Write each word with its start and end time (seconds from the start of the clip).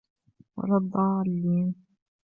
وَلَا 0.57 0.77
الضَّالِّينَ 0.77 1.75